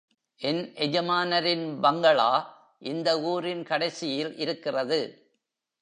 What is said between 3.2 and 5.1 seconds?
ஊரின் கடைசியில் இருக்கிறது.